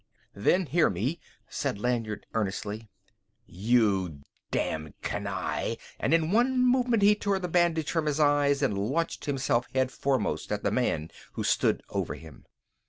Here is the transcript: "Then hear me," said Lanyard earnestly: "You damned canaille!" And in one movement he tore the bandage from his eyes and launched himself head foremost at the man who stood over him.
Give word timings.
"Then 0.33 0.65
hear 0.65 0.89
me," 0.89 1.19
said 1.47 1.77
Lanyard 1.77 2.25
earnestly: 2.33 2.89
"You 3.45 4.21
damned 4.49 4.95
canaille!" 5.03 5.75
And 5.99 6.11
in 6.11 6.31
one 6.31 6.59
movement 6.59 7.03
he 7.03 7.13
tore 7.13 7.37
the 7.37 7.47
bandage 7.47 7.91
from 7.91 8.07
his 8.07 8.19
eyes 8.19 8.63
and 8.63 8.75
launched 8.89 9.25
himself 9.25 9.67
head 9.75 9.91
foremost 9.91 10.51
at 10.51 10.63
the 10.63 10.71
man 10.71 11.11
who 11.33 11.43
stood 11.43 11.83
over 11.89 12.15
him. 12.15 12.47